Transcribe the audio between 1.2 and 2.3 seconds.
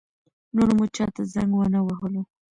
زنګ ونه وهلو.